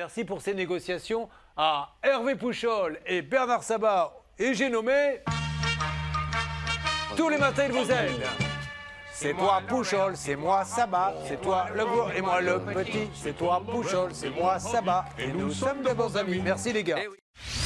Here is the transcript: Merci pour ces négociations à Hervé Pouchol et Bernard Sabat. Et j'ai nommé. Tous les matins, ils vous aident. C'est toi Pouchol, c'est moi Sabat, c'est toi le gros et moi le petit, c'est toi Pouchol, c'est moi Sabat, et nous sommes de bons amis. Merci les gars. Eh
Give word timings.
Merci 0.00 0.24
pour 0.24 0.40
ces 0.40 0.54
négociations 0.54 1.28
à 1.58 1.90
Hervé 2.02 2.34
Pouchol 2.34 2.98
et 3.04 3.20
Bernard 3.20 3.62
Sabat. 3.62 4.10
Et 4.38 4.54
j'ai 4.54 4.70
nommé. 4.70 5.20
Tous 7.18 7.28
les 7.28 7.36
matins, 7.36 7.66
ils 7.66 7.72
vous 7.72 7.90
aident. 7.90 8.24
C'est 9.12 9.34
toi 9.34 9.60
Pouchol, 9.68 10.16
c'est 10.16 10.36
moi 10.36 10.64
Sabat, 10.64 11.12
c'est 11.28 11.38
toi 11.42 11.66
le 11.74 11.84
gros 11.84 12.10
et 12.16 12.22
moi 12.22 12.40
le 12.40 12.60
petit, 12.60 13.10
c'est 13.12 13.36
toi 13.36 13.62
Pouchol, 13.70 14.14
c'est 14.14 14.30
moi 14.30 14.58
Sabat, 14.58 15.04
et 15.18 15.26
nous 15.32 15.52
sommes 15.52 15.82
de 15.82 15.92
bons 15.92 16.16
amis. 16.16 16.40
Merci 16.42 16.72
les 16.72 16.82
gars. 16.82 16.96
Eh 16.98 17.59